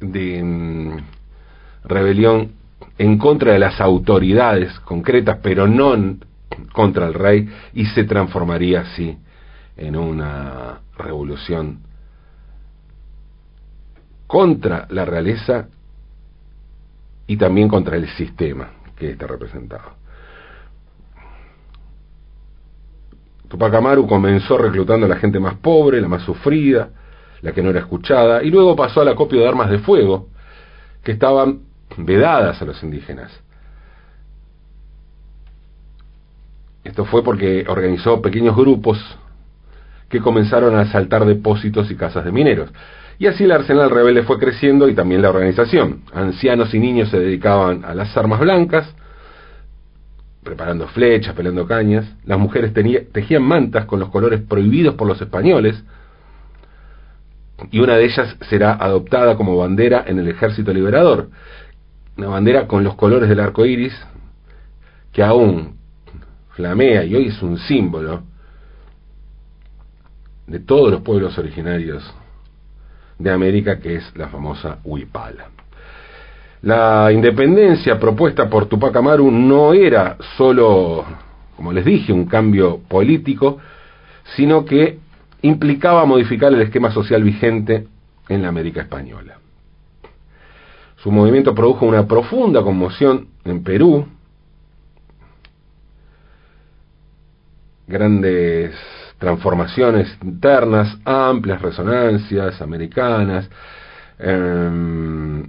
de, 0.00 0.42
mm, 0.42 0.96
rebelión 1.86 2.52
en 2.98 3.18
contra 3.18 3.52
de 3.52 3.58
las 3.58 3.80
autoridades 3.80 4.78
concretas, 4.80 5.38
pero 5.42 5.66
no 5.66 6.16
contra 6.72 7.06
el 7.06 7.14
rey, 7.14 7.48
y 7.74 7.86
se 7.86 8.04
transformaría 8.04 8.80
así 8.80 9.16
en 9.76 9.96
una 9.96 10.80
revolución 10.96 11.80
contra 14.26 14.86
la 14.90 15.04
realeza 15.04 15.68
y 17.26 17.36
también 17.36 17.68
contra 17.68 17.96
el 17.96 18.08
sistema 18.10 18.70
que 18.96 19.10
está 19.10 19.26
representado. 19.26 19.96
Tupac 23.48 23.74
Amaru 23.74 24.06
comenzó 24.06 24.58
reclutando 24.58 25.06
a 25.06 25.08
la 25.08 25.16
gente 25.16 25.38
más 25.38 25.54
pobre, 25.54 26.00
la 26.00 26.08
más 26.08 26.22
sufrida, 26.22 26.90
la 27.42 27.52
que 27.52 27.62
no 27.62 27.70
era 27.70 27.80
escuchada, 27.80 28.42
y 28.42 28.50
luego 28.50 28.74
pasó 28.74 29.02
al 29.02 29.08
acopio 29.08 29.40
de 29.40 29.48
armas 29.48 29.70
de 29.70 29.78
fuego 29.78 30.28
que 31.04 31.12
estaban 31.12 31.65
vedadas 31.96 32.60
a 32.60 32.64
los 32.64 32.82
indígenas. 32.82 33.32
Esto 36.84 37.04
fue 37.04 37.24
porque 37.24 37.64
organizó 37.68 38.22
pequeños 38.22 38.56
grupos 38.56 38.98
que 40.08 40.20
comenzaron 40.20 40.76
a 40.76 40.82
asaltar 40.82 41.24
depósitos 41.24 41.90
y 41.90 41.96
casas 41.96 42.24
de 42.24 42.32
mineros. 42.32 42.70
Y 43.18 43.26
así 43.26 43.44
el 43.44 43.52
arsenal 43.52 43.90
rebelde 43.90 44.22
fue 44.22 44.38
creciendo 44.38 44.88
y 44.88 44.94
también 44.94 45.22
la 45.22 45.30
organización. 45.30 46.02
Ancianos 46.12 46.72
y 46.74 46.78
niños 46.78 47.08
se 47.08 47.18
dedicaban 47.18 47.84
a 47.84 47.94
las 47.94 48.16
armas 48.16 48.40
blancas, 48.40 48.94
preparando 50.44 50.86
flechas, 50.88 51.34
peleando 51.34 51.66
cañas. 51.66 52.06
Las 52.24 52.38
mujeres 52.38 52.72
tejían 53.12 53.42
mantas 53.42 53.86
con 53.86 53.98
los 53.98 54.10
colores 54.10 54.42
prohibidos 54.42 54.94
por 54.94 55.08
los 55.08 55.20
españoles. 55.20 55.82
Y 57.70 57.80
una 57.80 57.96
de 57.96 58.04
ellas 58.04 58.36
será 58.48 58.74
adoptada 58.74 59.36
como 59.36 59.56
bandera 59.56 60.04
en 60.06 60.18
el 60.18 60.28
ejército 60.28 60.72
liberador. 60.72 61.30
Una 62.16 62.28
bandera 62.28 62.66
con 62.66 62.82
los 62.82 62.94
colores 62.94 63.28
del 63.28 63.40
arco 63.40 63.66
iris, 63.66 63.94
que 65.12 65.22
aún 65.22 65.76
flamea 66.50 67.04
y 67.04 67.14
hoy 67.14 67.26
es 67.28 67.42
un 67.42 67.58
símbolo 67.58 68.22
de 70.46 70.60
todos 70.60 70.90
los 70.90 71.02
pueblos 71.02 71.36
originarios 71.36 72.02
de 73.18 73.30
América, 73.30 73.78
que 73.78 73.96
es 73.96 74.16
la 74.16 74.28
famosa 74.28 74.78
Huipala. 74.84 75.48
La 76.62 77.12
independencia 77.12 77.98
propuesta 77.98 78.48
por 78.48 78.66
Tupac 78.66 78.96
Amaru 78.96 79.30
no 79.30 79.74
era 79.74 80.16
solo, 80.36 81.04
como 81.54 81.72
les 81.72 81.84
dije, 81.84 82.12
un 82.12 82.24
cambio 82.24 82.80
político, 82.88 83.58
sino 84.36 84.64
que 84.64 84.98
implicaba 85.42 86.06
modificar 86.06 86.52
el 86.52 86.62
esquema 86.62 86.90
social 86.90 87.22
vigente 87.22 87.86
en 88.28 88.42
la 88.42 88.48
América 88.48 88.80
española. 88.80 89.38
Su 91.06 91.12
movimiento 91.12 91.54
produjo 91.54 91.86
una 91.86 92.04
profunda 92.04 92.62
conmoción 92.62 93.28
en 93.44 93.62
Perú. 93.62 94.08
Grandes 97.86 98.74
transformaciones 99.16 100.18
internas, 100.24 100.98
amplias 101.04 101.62
resonancias 101.62 102.60
americanas, 102.60 103.48
em, 104.18 105.48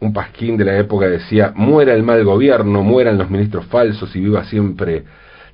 un 0.00 0.12
pasquín 0.12 0.56
de 0.56 0.64
la 0.64 0.76
época 0.76 1.06
decía, 1.06 1.52
muera 1.54 1.94
el 1.94 2.02
mal 2.02 2.24
gobierno, 2.24 2.82
mueran 2.82 3.18
los 3.18 3.30
ministros 3.30 3.66
falsos 3.66 4.16
y 4.16 4.20
viva 4.20 4.42
siempre 4.46 5.04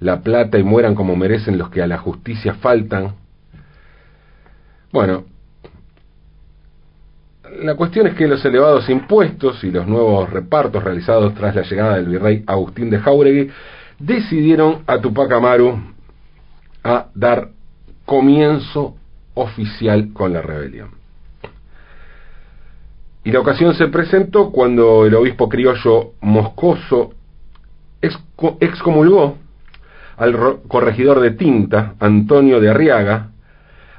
la 0.00 0.22
plata 0.22 0.58
y 0.58 0.62
mueran 0.62 0.94
como 0.94 1.16
merecen 1.16 1.58
los 1.58 1.68
que 1.68 1.82
a 1.82 1.86
la 1.86 1.98
justicia 1.98 2.54
faltan. 2.54 3.12
Bueno, 4.90 5.26
la 7.60 7.74
cuestión 7.74 8.06
es 8.06 8.14
que 8.14 8.26
los 8.26 8.44
elevados 8.44 8.88
impuestos 8.88 9.62
y 9.64 9.70
los 9.70 9.86
nuevos 9.86 10.30
repartos 10.30 10.82
realizados 10.82 11.34
tras 11.34 11.54
la 11.54 11.62
llegada 11.62 11.96
del 11.96 12.06
virrey 12.06 12.44
Agustín 12.46 12.90
de 12.90 12.98
Jauregui 12.98 13.50
decidieron 13.98 14.82
a 14.86 15.00
Tupac 15.00 15.30
Amaru 15.32 15.78
a 16.82 17.06
dar 17.14 17.50
comienzo 18.04 18.96
oficial 19.34 20.12
con 20.12 20.32
la 20.32 20.42
rebelión. 20.42 20.90
Y 23.24 23.30
la 23.30 23.40
ocasión 23.40 23.74
se 23.74 23.86
presentó 23.88 24.50
cuando 24.50 25.06
el 25.06 25.14
obispo 25.14 25.48
criollo 25.48 26.12
Moscoso 26.20 27.12
excomulgó 28.60 29.38
al 30.16 30.60
corregidor 30.66 31.20
de 31.20 31.30
Tinta, 31.32 31.94
Antonio 32.00 32.60
de 32.60 32.70
Arriaga, 32.70 33.31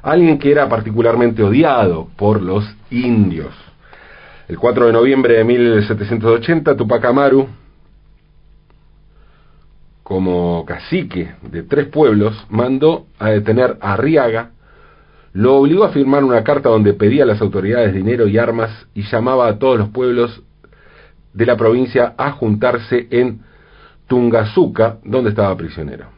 alguien 0.04 0.38
que 0.38 0.52
era 0.52 0.68
particularmente 0.68 1.42
odiado 1.42 2.10
por 2.18 2.42
los 2.42 2.64
indios. 2.92 3.54
El 4.50 4.60
4 4.60 4.88
de 4.88 4.94
noviembre 4.94 5.36
de 5.36 5.44
1780, 5.46 6.76
Tupac 6.76 7.06
Amaru, 7.06 7.48
como 10.04 10.66
cacique 10.66 11.32
de 11.42 11.64
tres 11.64 11.88
pueblos, 11.88 12.46
mandó 12.50 13.08
a 13.18 13.30
detener 13.30 13.78
a 13.80 13.94
Arriaga, 13.94 14.52
lo 15.32 15.56
obligó 15.56 15.86
a 15.86 15.90
firmar 15.90 16.26
una 16.26 16.44
carta 16.44 16.70
donde 16.70 16.94
pedía 16.94 17.24
a 17.24 17.28
las 17.28 17.42
autoridades 17.42 17.94
dinero 17.94 18.28
y 18.28 18.38
armas 18.38 18.86
y 18.94 19.04
llamaba 19.04 19.48
a 19.48 19.58
todos 19.58 19.80
los 19.80 19.90
pueblos 19.90 20.44
de 21.34 21.46
la 21.46 21.56
provincia 21.56 22.14
a 22.18 22.32
juntarse 22.34 23.08
en 23.10 23.40
Tungazuca, 24.08 24.98
donde 25.06 25.30
estaba 25.30 25.56
prisionero. 25.56 26.13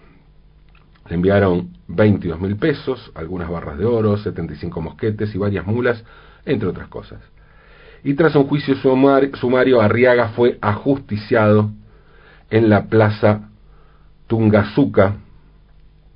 Le 1.07 1.15
enviaron 1.15 1.69
22 1.87 2.39
mil 2.39 2.55
pesos, 2.57 3.11
algunas 3.13 3.49
barras 3.49 3.77
de 3.77 3.85
oro, 3.85 4.17
75 4.17 4.81
mosquetes 4.81 5.33
y 5.35 5.37
varias 5.37 5.65
mulas, 5.65 6.03
entre 6.45 6.67
otras 6.67 6.87
cosas. 6.87 7.19
Y 8.03 8.13
tras 8.15 8.35
un 8.35 8.47
juicio 8.47 8.75
sumario, 8.75 9.81
Arriaga 9.81 10.29
fue 10.29 10.57
ajusticiado 10.61 11.71
en 12.49 12.69
la 12.69 12.85
plaza 12.85 13.49
Tungazuca 14.27 15.15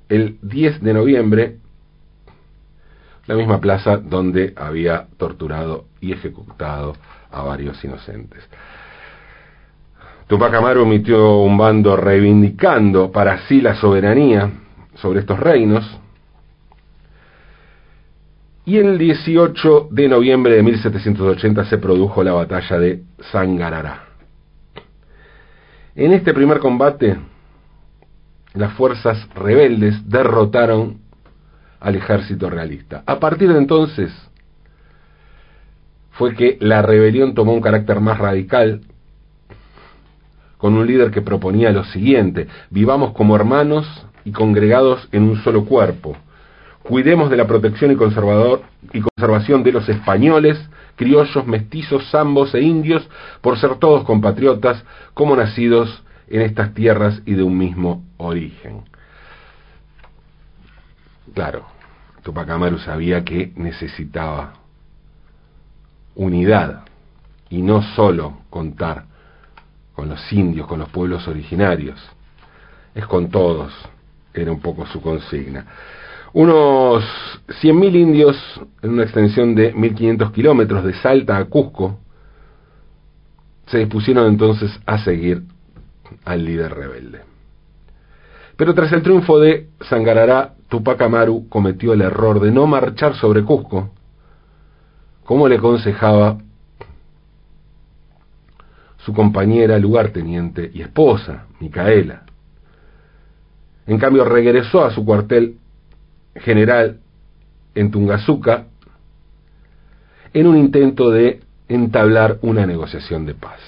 el 0.08 0.38
10 0.42 0.82
de 0.82 0.94
noviembre, 0.94 1.56
la 3.26 3.36
misma 3.36 3.60
plaza 3.60 3.96
donde 3.96 4.54
había 4.56 5.06
torturado 5.16 5.84
y 6.00 6.12
ejecutado 6.12 6.94
a 7.30 7.42
varios 7.42 7.82
inocentes. 7.84 8.48
Tupac 10.26 10.52
Amaru 10.54 10.82
emitió 10.82 11.38
un 11.38 11.56
bando 11.56 11.96
reivindicando 11.96 13.10
para 13.10 13.46
sí 13.46 13.60
la 13.60 13.74
soberanía 13.74 14.50
sobre 15.00 15.20
estos 15.20 15.38
reinos. 15.38 15.84
Y 18.64 18.76
el 18.76 18.98
18 18.98 19.88
de 19.90 20.08
noviembre 20.08 20.54
de 20.54 20.62
1780 20.62 21.64
se 21.64 21.78
produjo 21.78 22.22
la 22.22 22.32
batalla 22.32 22.78
de 22.78 23.02
Sangarará. 23.32 24.04
En 25.96 26.12
este 26.12 26.32
primer 26.32 26.60
combate, 26.60 27.16
las 28.54 28.72
fuerzas 28.74 29.28
rebeldes 29.34 30.08
derrotaron 30.08 31.00
al 31.80 31.96
ejército 31.96 32.50
realista. 32.50 33.02
A 33.06 33.18
partir 33.18 33.52
de 33.52 33.58
entonces 33.58 34.12
fue 36.12 36.34
que 36.34 36.58
la 36.60 36.82
rebelión 36.82 37.34
tomó 37.34 37.52
un 37.52 37.60
carácter 37.60 38.00
más 38.00 38.18
radical, 38.18 38.82
con 40.58 40.74
un 40.74 40.86
líder 40.86 41.10
que 41.10 41.22
proponía 41.22 41.72
lo 41.72 41.84
siguiente, 41.84 42.46
vivamos 42.68 43.12
como 43.12 43.34
hermanos 43.34 44.06
y 44.24 44.32
congregados 44.32 45.08
en 45.12 45.24
un 45.24 45.42
solo 45.42 45.64
cuerpo. 45.64 46.16
Cuidemos 46.82 47.30
de 47.30 47.36
la 47.36 47.46
protección 47.46 47.92
y, 47.92 47.96
conservador, 47.96 48.62
y 48.92 49.00
conservación 49.00 49.62
de 49.62 49.72
los 49.72 49.88
españoles, 49.88 50.58
criollos, 50.96 51.46
mestizos, 51.46 52.10
zambos 52.10 52.54
e 52.54 52.62
indios, 52.62 53.08
por 53.40 53.58
ser 53.58 53.76
todos 53.76 54.04
compatriotas, 54.04 54.82
como 55.14 55.36
nacidos 55.36 56.02
en 56.28 56.42
estas 56.42 56.74
tierras 56.74 57.22
y 57.26 57.34
de 57.34 57.42
un 57.42 57.58
mismo 57.58 58.04
origen. 58.16 58.82
Claro, 61.34 61.66
Tupac 62.22 62.48
Amaru 62.48 62.78
sabía 62.78 63.24
que 63.24 63.52
necesitaba 63.56 64.54
unidad 66.14 66.84
y 67.50 67.62
no 67.62 67.82
solo 67.82 68.38
contar 68.50 69.04
con 69.94 70.08
los 70.08 70.32
indios, 70.32 70.66
con 70.66 70.78
los 70.78 70.88
pueblos 70.88 71.26
originarios, 71.28 72.00
es 72.94 73.06
con 73.06 73.30
todos, 73.30 73.72
era 74.34 74.52
un 74.52 74.60
poco 74.60 74.86
su 74.86 75.00
consigna. 75.00 75.66
Unos 76.32 77.04
100.000 77.62 77.94
indios 77.96 78.36
en 78.82 78.90
una 78.90 79.02
extensión 79.02 79.54
de 79.54 79.74
1.500 79.74 80.32
kilómetros 80.32 80.84
de 80.84 80.94
Salta 80.94 81.36
a 81.36 81.44
Cusco 81.46 81.98
se 83.66 83.78
dispusieron 83.78 84.26
entonces 84.26 84.70
a 84.86 84.98
seguir 84.98 85.42
al 86.24 86.44
líder 86.44 86.74
rebelde. 86.74 87.20
Pero 88.56 88.74
tras 88.74 88.92
el 88.92 89.02
triunfo 89.02 89.38
de 89.38 89.68
Sangarará, 89.88 90.54
Tupac 90.68 91.00
Amaru 91.02 91.48
cometió 91.48 91.92
el 91.92 92.02
error 92.02 92.40
de 92.40 92.52
no 92.52 92.66
marchar 92.66 93.14
sobre 93.14 93.42
Cusco, 93.42 93.90
como 95.24 95.48
le 95.48 95.56
aconsejaba 95.56 96.38
su 98.98 99.12
compañera 99.12 99.78
lugarteniente 99.78 100.70
y 100.72 100.82
esposa, 100.82 101.46
Micaela. 101.58 102.24
En 103.90 103.98
cambio, 103.98 104.24
regresó 104.24 104.84
a 104.84 104.92
su 104.92 105.04
cuartel 105.04 105.56
general 106.36 107.00
en 107.74 107.90
Tungazuca 107.90 108.66
en 110.32 110.46
un 110.46 110.56
intento 110.56 111.10
de 111.10 111.40
entablar 111.68 112.38
una 112.42 112.66
negociación 112.66 113.26
de 113.26 113.34
paz. 113.34 113.58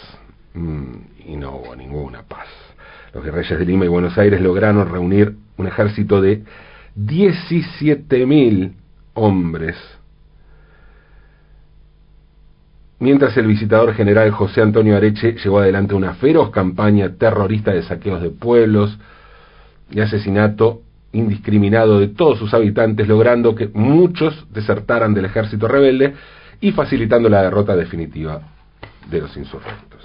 Mm, 0.55 0.95
y 1.27 1.35
no 1.35 1.57
hubo 1.57 1.75
ninguna 1.75 2.23
paz. 2.23 2.47
Los 3.13 3.25
guerrillas 3.25 3.59
de 3.59 3.65
Lima 3.67 3.85
y 3.85 3.89
Buenos 3.89 4.17
Aires 4.17 4.41
lograron 4.41 4.89
reunir 4.89 5.35
un 5.57 5.67
ejército 5.67 6.21
de 6.21 6.45
17.000 6.97 8.75
hombres, 9.15 9.77
mientras 13.01 13.37
el 13.37 13.49
visitador 13.49 13.93
general 13.95 14.31
José 14.31 14.63
Antonio 14.63 14.97
Areche 14.97 15.33
llevó 15.33 15.59
adelante 15.59 15.97
una 15.97 16.15
feroz 16.15 16.51
campaña 16.51 17.17
terrorista 17.19 17.73
de 17.73 17.83
saqueos 17.83 18.23
de 18.23 18.31
pueblos, 18.31 18.97
y 19.91 20.01
asesinato 20.01 20.83
indiscriminado 21.13 22.01
de 22.01 22.09
todos 22.09 22.39
sus 22.39 22.55
habitantes, 22.55 23.07
logrando 23.07 23.55
que 23.55 23.69
muchos 23.75 24.47
desertaran 24.53 25.15
del 25.15 25.27
ejército 25.27 25.69
rebelde 25.69 26.15
y 26.61 26.73
facilitando 26.73 27.29
la 27.29 27.43
derrota 27.43 27.77
definitiva 27.77 28.41
de 29.11 29.21
los 29.21 29.37
insurrectos. 29.37 30.01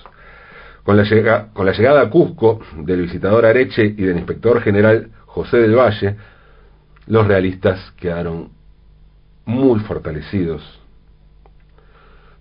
Con 0.84 0.98
la, 0.98 1.48
con 1.54 1.66
la 1.66 1.74
llegada 1.74 2.02
a 2.02 2.10
Cusco 2.10 2.60
del 2.78 3.02
visitador 3.02 3.46
Areche 3.46 3.86
y 3.86 4.04
del 4.04 4.18
inspector 4.18 4.62
general 4.62 5.10
José 5.26 5.58
del 5.58 5.76
Valle, 5.76 6.16
los 7.08 7.28
realistas 7.28 7.92
quedaron 7.98 8.50
muy 9.46 9.80
fortalecidos. 9.82 10.62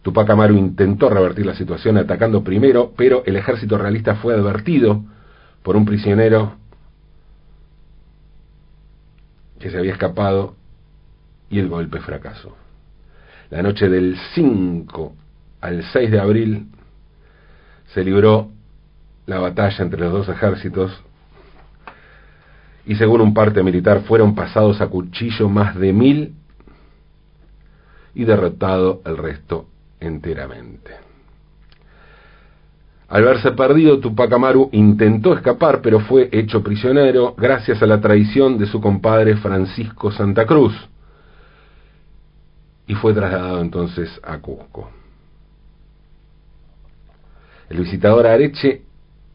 Tupac 0.02 0.28
Amaru 0.30 0.56
intentó 0.56 1.08
revertir 1.10 1.46
la 1.46 1.54
situación 1.54 1.98
atacando 1.98 2.44
primero, 2.44 2.92
pero 2.96 3.22
el 3.26 3.36
ejército 3.36 3.78
realista 3.78 4.16
fue 4.16 4.34
advertido 4.34 5.04
por 5.62 5.76
un 5.76 5.84
prisionero 5.84 6.54
que 9.58 9.70
se 9.70 9.78
había 9.78 9.92
escapado 9.92 10.54
y 11.50 11.58
el 11.58 11.68
golpe 11.68 12.00
fracasó. 12.00 12.56
La 13.50 13.62
noche 13.62 13.88
del 13.88 14.16
5 14.34 15.14
al 15.60 15.84
6 15.84 16.10
de 16.10 16.20
abril 16.20 16.66
se 17.94 18.04
libró 18.04 18.50
la 19.26 19.38
batalla 19.38 19.82
entre 19.84 20.00
los 20.00 20.12
dos 20.12 20.28
ejércitos 20.28 21.02
y 22.86 22.94
según 22.94 23.20
un 23.20 23.34
parte 23.34 23.62
militar 23.62 24.02
fueron 24.02 24.34
pasados 24.34 24.80
a 24.80 24.88
cuchillo 24.88 25.48
más 25.48 25.76
de 25.76 25.92
mil 25.92 26.34
y 28.14 28.24
derrotado 28.24 29.02
el 29.04 29.16
resto 29.16 29.66
enteramente. 30.00 31.05
Al 33.08 33.22
verse 33.22 33.52
perdido, 33.52 34.00
Tupac 34.00 34.32
Amaru 34.32 34.68
intentó 34.72 35.34
escapar, 35.34 35.80
pero 35.80 36.00
fue 36.00 36.28
hecho 36.32 36.62
prisionero 36.62 37.34
gracias 37.36 37.80
a 37.82 37.86
la 37.86 38.00
traición 38.00 38.58
de 38.58 38.66
su 38.66 38.80
compadre 38.80 39.36
Francisco 39.36 40.10
Santa 40.10 40.44
Cruz 40.44 40.74
y 42.88 42.94
fue 42.94 43.14
trasladado 43.14 43.60
entonces 43.60 44.20
a 44.22 44.38
Cusco. 44.38 44.90
El 47.68 47.78
visitador 47.78 48.26
Areche 48.26 48.82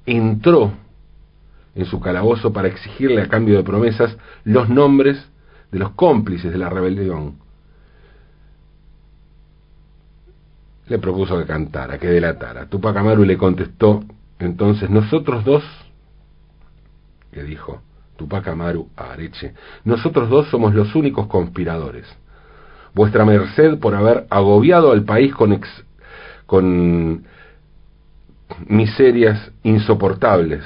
entró 0.06 0.72
en 1.76 1.86
su 1.86 2.00
calabozo 2.00 2.52
para 2.52 2.68
exigirle 2.68 3.22
a 3.22 3.28
cambio 3.28 3.58
de 3.58 3.64
promesas 3.64 4.18
los 4.44 4.70
nombres 4.70 5.30
de 5.72 5.80
los 5.80 5.92
cómplices 5.92 6.52
de 6.52 6.58
la 6.58 6.70
rebelión. 6.70 7.41
Le 10.92 11.00
propuso 11.00 11.38
que 11.38 11.46
cantara, 11.46 11.98
que 11.98 12.08
delatara. 12.08 12.66
Tupac 12.66 12.98
Amaru 12.98 13.24
le 13.24 13.38
contestó, 13.38 14.04
entonces, 14.40 14.90
nosotros 14.90 15.46
dos, 15.46 15.64
le 17.32 17.46
dijo 17.46 17.82
Tupac 18.18 18.46
Amaru 18.50 18.90
a 18.98 19.14
Areche, 19.14 19.54
nosotros 19.86 20.30
dos 20.30 20.50
somos 20.50 20.76
los 20.76 20.94
únicos 20.94 21.28
conspiradores. 21.28 22.06
Vuestra 22.94 23.24
merced 23.24 23.80
por 23.80 23.96
haber 23.96 24.28
agobiado 24.30 24.92
al 24.92 25.06
país 25.06 25.34
con, 25.34 25.54
ex, 25.54 25.70
con 26.46 27.24
miserias 28.68 29.50
insoportables, 29.64 30.66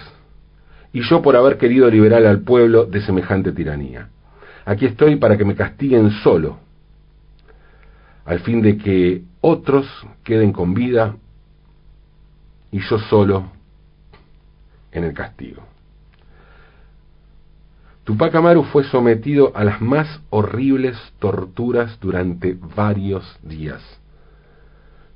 y 0.92 1.02
yo 1.08 1.22
por 1.22 1.36
haber 1.36 1.60
querido 1.60 1.88
liberar 1.88 2.26
al 2.26 2.40
pueblo 2.40 2.86
de 2.86 3.00
semejante 3.02 3.52
tiranía. 3.52 4.10
Aquí 4.66 4.88
estoy 4.88 5.18
para 5.18 5.38
que 5.38 5.46
me 5.46 5.54
castiguen 5.54 6.10
solo, 6.24 6.58
al 8.26 8.40
fin 8.40 8.62
de 8.62 8.78
que 8.78 9.24
otros 9.42 9.88
queden 10.24 10.52
con 10.52 10.74
vida 10.74 11.16
y 12.72 12.80
yo 12.80 12.98
solo 13.00 13.52
en 14.92 15.04
el 15.04 15.14
castigo. 15.14 15.62
Tupac 18.04 18.34
Amaru 18.36 18.64
fue 18.64 18.84
sometido 18.84 19.52
a 19.56 19.64
las 19.64 19.82
más 19.82 20.22
horribles 20.30 20.98
torturas 21.20 22.00
durante 22.00 22.58
varios 22.76 23.24
días. 23.42 23.82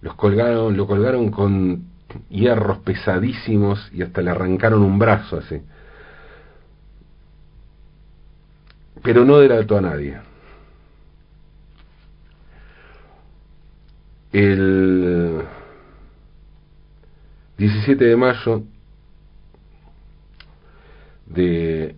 Los 0.01 0.15
colgaron, 0.15 0.75
lo 0.75 0.87
colgaron 0.87 1.29
con 1.29 1.83
hierros 2.29 2.79
pesadísimos 2.79 3.91
y 3.93 4.01
hasta 4.01 4.21
le 4.21 4.31
arrancaron 4.31 4.81
un 4.81 4.97
brazo 4.97 5.37
así. 5.37 5.61
Pero 9.03 9.23
no 9.23 9.37
delató 9.37 9.77
a 9.77 9.81
nadie. 9.81 10.28
El 14.31 15.41
17 17.57 18.05
de 18.05 18.15
mayo 18.15 18.63
de 21.25 21.95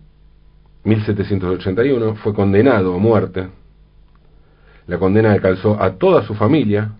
1781 0.84 2.14
fue 2.16 2.34
condenado 2.34 2.94
a 2.94 2.98
muerte. 2.98 3.48
La 4.86 4.98
condena 4.98 5.38
calzó 5.40 5.80
a 5.80 5.92
toda 5.92 6.22
su 6.26 6.34
familia, 6.34 6.92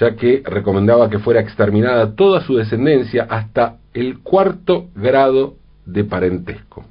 ya 0.00 0.16
que 0.16 0.42
recomendaba 0.44 1.10
que 1.10 1.18
fuera 1.18 1.40
exterminada 1.40 2.14
toda 2.14 2.40
su 2.40 2.56
descendencia 2.56 3.26
hasta 3.28 3.76
el 3.92 4.20
cuarto 4.20 4.88
grado 4.94 5.56
de 5.84 6.04
parentesco. 6.04 6.84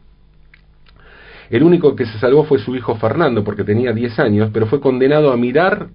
El 1.50 1.64
único 1.64 1.96
que 1.96 2.06
se 2.06 2.20
salvó 2.20 2.46
fue 2.46 2.60
su 2.60 2.76
hijo 2.76 2.96
Fernando, 2.96 3.44
porque 3.44 3.64
tenía 3.64 3.92
10 3.92 4.20
años, 4.20 4.50
pero 4.54 4.68
fue 4.68 4.80
condenado 4.80 5.34
a 5.34 5.38
mirar 5.38 5.90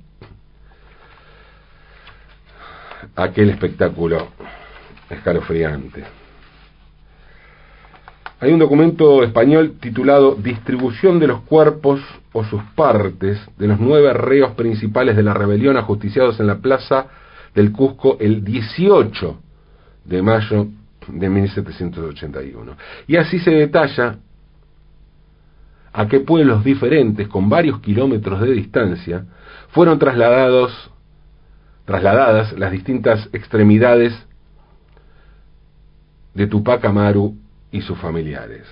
aquel 3.16 3.50
espectáculo 3.50 4.28
escalofriante. 5.10 6.04
Hay 8.38 8.52
un 8.52 8.58
documento 8.58 9.22
español 9.22 9.76
titulado 9.80 10.34
Distribución 10.34 11.18
de 11.18 11.26
los 11.26 11.40
cuerpos 11.42 12.00
o 12.32 12.44
sus 12.44 12.62
partes 12.74 13.40
de 13.56 13.66
los 13.66 13.80
nueve 13.80 14.12
reos 14.12 14.52
principales 14.52 15.16
de 15.16 15.22
la 15.22 15.32
rebelión 15.32 15.78
ajusticiados 15.78 16.38
en 16.38 16.46
la 16.46 16.58
plaza 16.58 17.06
del 17.54 17.72
Cusco 17.72 18.18
el 18.20 18.44
18 18.44 19.40
de 20.04 20.22
mayo 20.22 20.68
de 21.08 21.28
1781. 21.30 22.76
Y 23.06 23.16
así 23.16 23.38
se 23.38 23.52
detalla 23.52 24.18
a 25.94 26.06
qué 26.06 26.20
pueblos 26.20 26.62
diferentes, 26.62 27.26
con 27.28 27.48
varios 27.48 27.80
kilómetros 27.80 28.42
de 28.42 28.52
distancia, 28.52 29.24
fueron 29.68 29.98
trasladados, 29.98 30.90
trasladadas 31.86 32.52
las 32.58 32.72
distintas 32.72 33.28
extremidades 33.32 34.12
de 36.34 36.46
Tupac 36.46 36.84
Amaru 36.84 37.34
y 37.70 37.80
sus 37.80 37.96
familiares. 37.98 38.66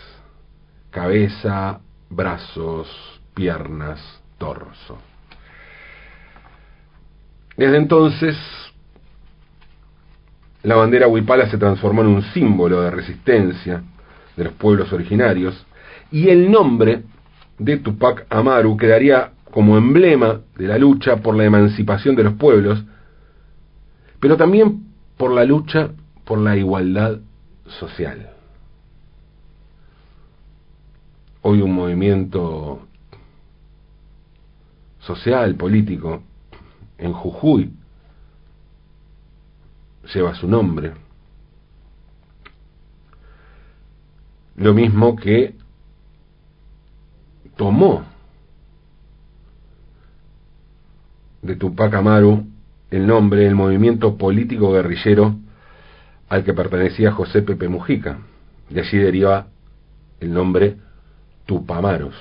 Cabeza, 0.90 1.80
brazos, 2.10 2.88
piernas, 3.34 4.00
torso. 4.36 4.98
Desde 7.56 7.76
entonces, 7.76 8.36
la 10.62 10.74
bandera 10.74 11.08
huipala 11.08 11.48
se 11.48 11.58
transformó 11.58 12.02
en 12.02 12.08
un 12.08 12.22
símbolo 12.22 12.82
de 12.82 12.90
resistencia 12.90 13.82
de 14.36 14.44
los 14.44 14.52
pueblos 14.54 14.92
originarios 14.92 15.66
y 16.10 16.28
el 16.28 16.50
nombre 16.50 17.02
de 17.58 17.76
Tupac 17.76 18.26
Amaru 18.30 18.76
quedaría 18.76 19.30
como 19.50 19.76
emblema 19.76 20.40
de 20.56 20.66
la 20.66 20.78
lucha 20.78 21.16
por 21.18 21.36
la 21.36 21.44
emancipación 21.44 22.16
de 22.16 22.24
los 22.24 22.34
pueblos, 22.34 22.84
pero 24.24 24.38
también 24.38 24.86
por 25.18 25.32
la 25.32 25.44
lucha 25.44 25.90
por 26.24 26.38
la 26.38 26.56
igualdad 26.56 27.20
social. 27.66 28.30
Hoy 31.42 31.60
un 31.60 31.74
movimiento 31.74 32.88
social, 35.00 35.54
político, 35.56 36.22
en 36.96 37.12
Jujuy, 37.12 37.70
lleva 40.14 40.34
su 40.34 40.48
nombre. 40.48 40.94
Lo 44.56 44.72
mismo 44.72 45.16
que 45.16 45.54
tomó 47.58 48.04
de 51.42 51.56
Tupac 51.56 51.92
Amaru 51.92 52.53
el 52.94 53.08
nombre 53.08 53.40
del 53.40 53.56
movimiento 53.56 54.16
político 54.16 54.70
guerrillero 54.70 55.34
al 56.28 56.44
que 56.44 56.54
pertenecía 56.54 57.10
José 57.10 57.42
Pepe 57.42 57.68
Mujica. 57.68 58.18
De 58.70 58.82
allí 58.82 58.98
deriva 58.98 59.48
el 60.20 60.32
nombre 60.32 60.76
Tupamaros. 61.44 62.14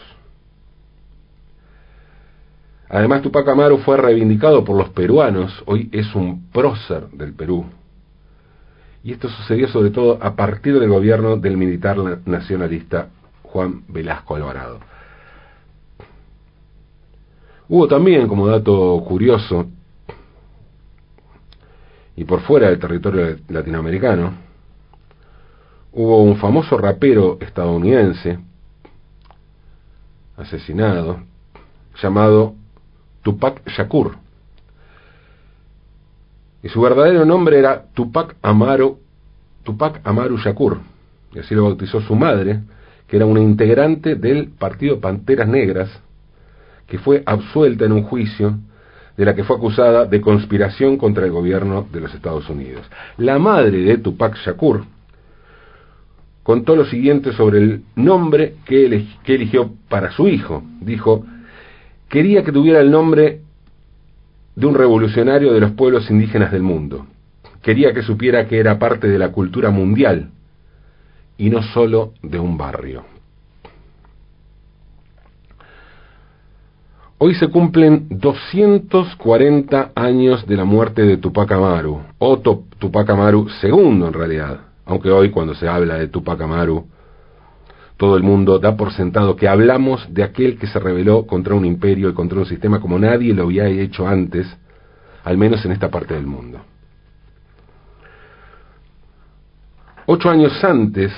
Además, 2.89 3.21
Tupac 3.21 3.47
Amaru 3.47 3.77
fue 3.79 3.97
reivindicado 3.97 4.63
por 4.63 4.75
los 4.75 4.89
peruanos, 4.89 5.63
hoy 5.67 5.89
es 5.91 6.13
un 6.15 6.49
prócer 6.49 7.07
del 7.09 7.33
Perú. 7.33 7.65
Y 9.03 9.11
esto 9.11 9.29
sucedió 9.29 9.67
sobre 9.67 9.91
todo 9.91 10.17
a 10.21 10.35
partir 10.35 10.79
del 10.79 10.89
gobierno 10.89 11.37
del 11.37 11.55
militar 11.55 11.97
nacionalista 12.25 13.09
Juan 13.43 13.83
Velasco 13.87 14.35
Alvarado. 14.35 14.79
Hubo 17.69 17.87
también, 17.87 18.27
como 18.27 18.47
dato 18.47 19.03
curioso, 19.07 19.67
y 22.15 22.25
por 22.25 22.41
fuera 22.41 22.69
del 22.69 22.79
territorio 22.79 23.37
latinoamericano, 23.47 24.33
hubo 25.91 26.23
un 26.23 26.37
famoso 26.37 26.77
rapero 26.77 27.37
estadounidense 27.41 28.39
asesinado 30.37 31.19
llamado 32.01 32.55
Tupac 33.21 33.67
Shakur. 33.67 34.17
Y 36.61 36.69
su 36.69 36.81
verdadero 36.81 37.25
nombre 37.25 37.59
era 37.59 37.85
Tupac 37.93 38.35
Amaru, 38.41 38.99
Tupac 39.63 40.01
Amaru 40.03 40.37
Shakur, 40.37 40.79
y 41.33 41.39
así 41.39 41.53
lo 41.55 41.63
bautizó 41.63 42.01
su 42.01 42.15
madre, 42.15 42.61
que 43.07 43.17
era 43.17 43.25
una 43.25 43.41
integrante 43.41 44.15
del 44.15 44.49
Partido 44.49 44.99
Panteras 44.99 45.47
Negras, 45.47 45.89
que 46.87 46.99
fue 46.99 47.23
absuelta 47.25 47.85
en 47.85 47.91
un 47.91 48.03
juicio 48.03 48.57
de 49.17 49.25
la 49.25 49.35
que 49.35 49.43
fue 49.43 49.57
acusada 49.57 50.05
de 50.05 50.21
conspiración 50.21 50.97
contra 50.97 51.25
el 51.25 51.31
gobierno 51.31 51.87
de 51.91 52.01
los 52.01 52.13
Estados 52.13 52.49
Unidos. 52.49 52.85
La 53.17 53.37
madre 53.37 53.79
de 53.79 53.97
Tupac 53.97 54.35
Shakur 54.37 54.83
contó 56.41 56.75
lo 56.75 56.85
siguiente 56.85 57.31
sobre 57.33 57.59
el 57.59 57.83
nombre 57.95 58.55
que, 58.65 58.85
eligió 59.25 59.71
para 59.87 60.11
su 60.11 60.27
hijo. 60.27 60.63
Dijo, 60.81 61.25
quería 62.09 62.43
que 62.43 62.51
tuviera 62.51 62.79
el 62.81 62.91
nombre 62.91 63.41
de 64.55 64.65
un 64.65 64.75
revolucionario 64.75 65.53
de 65.53 65.59
los 65.59 65.71
pueblos 65.71 66.09
indígenas 66.09 66.51
del 66.51 66.63
mundo. 66.63 67.07
Quería 67.61 67.93
que 67.93 68.01
supiera 68.01 68.47
que 68.47 68.59
era 68.59 68.77
parte 68.77 69.07
de 69.07 69.17
la 69.17 69.31
cultura 69.31 69.69
mundial 69.69 70.29
y 71.37 71.49
no 71.49 71.63
sólo 71.63 72.13
de 72.21 72.39
un 72.39 72.57
barrio. 72.57 73.12
Hoy 77.25 77.35
se 77.35 77.47
cumplen 77.47 78.07
240 78.09 79.93
años 79.95 80.45
de 80.45 80.57
la 80.57 80.65
muerte 80.65 81.03
de 81.03 81.15
Tupac 81.15 81.49
Amaru, 81.53 82.01
o 82.17 82.39
Tupac 82.39 83.09
Amaru 83.09 83.47
II 83.63 84.03
en 84.07 84.11
realidad, 84.11 84.59
aunque 84.83 85.09
hoy 85.09 85.29
cuando 85.29 85.55
se 85.55 85.65
habla 85.69 85.95
de 85.95 86.09
Tupac 86.09 86.41
Amaru, 86.41 86.85
todo 87.95 88.17
el 88.17 88.23
mundo 88.23 88.59
da 88.59 88.75
por 88.75 88.91
sentado 88.91 89.37
que 89.37 89.47
hablamos 89.47 90.05
de 90.13 90.21
aquel 90.21 90.57
que 90.59 90.67
se 90.67 90.79
rebeló 90.79 91.25
contra 91.25 91.55
un 91.55 91.63
imperio 91.63 92.09
y 92.09 92.13
contra 92.13 92.39
un 92.39 92.45
sistema 92.45 92.81
como 92.81 92.99
nadie 92.99 93.33
lo 93.33 93.43
había 93.43 93.67
hecho 93.67 94.05
antes, 94.05 94.45
al 95.23 95.37
menos 95.37 95.63
en 95.63 95.71
esta 95.71 95.89
parte 95.89 96.15
del 96.15 96.27
mundo. 96.27 96.59
Ocho 100.07 100.29
años 100.29 100.61
antes 100.61 101.13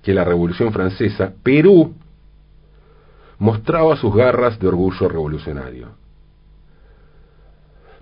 que 0.00 0.14
la 0.14 0.22
Revolución 0.22 0.72
Francesa, 0.72 1.32
Perú 1.42 1.92
mostraba 3.40 3.96
sus 3.96 4.14
garras 4.14 4.60
de 4.60 4.68
orgullo 4.68 5.08
revolucionario. 5.08 5.88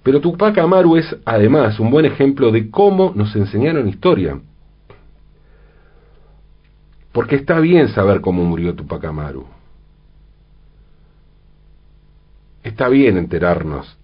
Pero 0.03 0.21
Tupac 0.21 0.59
Amaru 0.59 0.97
es 0.97 1.17
además 1.25 1.79
un 1.79 1.91
buen 1.91 2.05
ejemplo 2.05 2.51
de 2.51 2.71
cómo 2.71 3.13
nos 3.15 3.35
enseñaron 3.37 3.89
historia. 3.89 4.41
Porque 7.13 7.37
está 7.37 7.61
bien 7.61 7.89
saber 7.89 8.21
cómo 8.21 8.45
murió 8.45 8.75
Tupac 8.75 9.05
Amaru. 9.05 9.47
Está 12.65 12.89
bien 12.89 13.17
enterarnos 13.17 13.97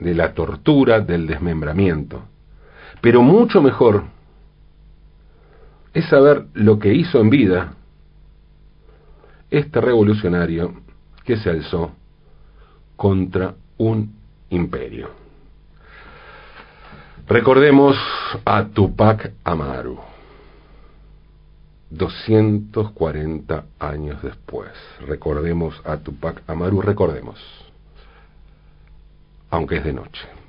de 0.00 0.14
la 0.14 0.34
tortura, 0.34 1.00
del 1.00 1.28
desmembramiento. 1.28 2.24
Pero 3.00 3.22
mucho 3.22 3.62
mejor 3.62 4.04
es 5.94 6.06
saber 6.06 6.46
lo 6.54 6.78
que 6.78 6.92
hizo 6.92 7.20
en 7.20 7.30
vida 7.30 7.74
este 9.50 9.80
revolucionario 9.80 10.74
que 11.24 11.36
se 11.36 11.50
alzó 11.50 11.92
contra 12.96 13.54
un 13.78 14.14
imperio. 14.50 15.10
Recordemos 17.26 17.96
a 18.44 18.64
Tupac 18.66 19.32
Amaru, 19.44 19.98
240 21.90 23.64
años 23.78 24.22
después. 24.22 24.70
Recordemos 25.06 25.80
a 25.84 25.96
Tupac 25.98 26.42
Amaru, 26.48 26.82
recordemos, 26.82 27.38
aunque 29.50 29.76
es 29.76 29.84
de 29.84 29.92
noche. 29.92 30.39